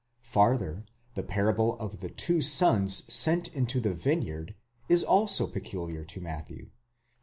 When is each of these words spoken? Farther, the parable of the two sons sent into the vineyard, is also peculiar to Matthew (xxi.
Farther, 0.23 0.83
the 1.13 1.21
parable 1.21 1.77
of 1.77 1.99
the 1.99 2.09
two 2.09 2.41
sons 2.41 3.03
sent 3.13 3.49
into 3.49 3.79
the 3.79 3.93
vineyard, 3.93 4.55
is 4.89 5.03
also 5.03 5.45
peculiar 5.45 6.03
to 6.05 6.19
Matthew 6.19 6.69
(xxi. 6.69 6.71